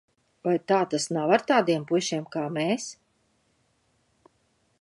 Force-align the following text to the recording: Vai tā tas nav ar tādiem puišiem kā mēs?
Vai 0.45 0.53
tā 0.71 0.77
tas 0.93 1.05
nav 1.17 1.33
ar 1.37 1.45
tādiem 1.51 1.85
puišiem 1.91 2.25
kā 2.37 2.49
mēs? 2.57 2.91